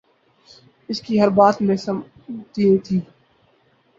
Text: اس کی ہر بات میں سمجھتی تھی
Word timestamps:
اس 0.89 1.01
کی 1.01 1.19
ہر 1.21 1.29
بات 1.31 1.61
میں 1.61 1.75
سمجھتی 1.77 2.77
تھی 2.79 2.99